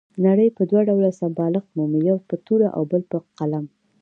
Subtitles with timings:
[0.25, 3.65] نړۍ په دوه ډول سمبالښت مومي، یو په توره او بل په قلم.